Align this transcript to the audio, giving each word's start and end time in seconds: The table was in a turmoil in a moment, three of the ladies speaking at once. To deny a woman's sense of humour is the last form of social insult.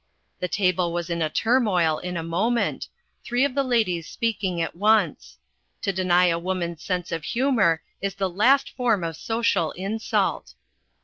The 0.39 0.47
table 0.47 0.91
was 0.91 1.11
in 1.11 1.21
a 1.21 1.29
turmoil 1.29 1.99
in 1.99 2.17
a 2.17 2.23
moment, 2.23 2.87
three 3.23 3.45
of 3.45 3.53
the 3.53 3.61
ladies 3.63 4.07
speaking 4.09 4.59
at 4.59 4.75
once. 4.75 5.37
To 5.83 5.93
deny 5.93 6.25
a 6.25 6.39
woman's 6.39 6.81
sense 6.81 7.11
of 7.11 7.23
humour 7.23 7.83
is 8.01 8.15
the 8.15 8.27
last 8.27 8.71
form 8.75 9.03
of 9.03 9.15
social 9.15 9.73
insult. 9.73 10.55